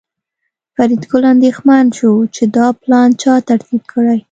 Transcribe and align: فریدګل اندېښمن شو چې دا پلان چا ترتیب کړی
فریدګل 0.75 1.23
اندېښمن 1.33 1.85
شو 1.97 2.11
چې 2.35 2.43
دا 2.55 2.67
پلان 2.83 3.09
چا 3.21 3.33
ترتیب 3.49 3.81
کړی 3.91 4.17